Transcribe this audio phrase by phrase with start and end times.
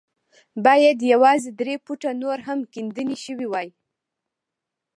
[0.65, 3.67] بايد يوازې درې فوټه نور هم کيندنې شوې وای.